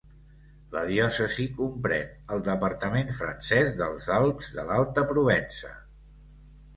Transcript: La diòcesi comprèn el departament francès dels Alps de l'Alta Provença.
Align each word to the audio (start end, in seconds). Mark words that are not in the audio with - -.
La 0.75 0.81
diòcesi 0.91 1.43
comprèn 1.57 2.15
el 2.35 2.41
departament 2.47 3.13
francès 3.17 3.69
dels 3.81 4.07
Alps 4.15 4.49
de 4.57 4.65
l'Alta 4.71 5.05
Provença. 5.13 5.71